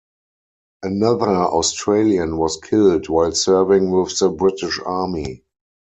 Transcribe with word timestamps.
Another 0.81 1.27
Australian 1.29 2.37
was 2.39 2.57
killed 2.59 3.07
while 3.07 3.33
serving 3.33 3.91
with 3.91 4.17
the 4.17 4.29
British 4.31 4.79
Army. 4.83 5.43